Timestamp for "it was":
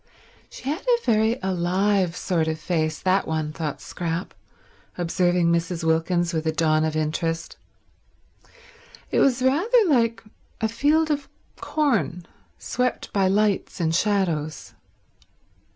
9.11-9.43